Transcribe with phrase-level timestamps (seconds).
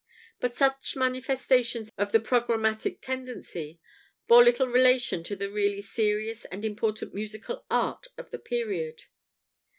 [0.39, 3.79] But such manifestations of the "programmatic" tendency
[4.27, 9.03] bore little relation to the really serious and important musical art of the period.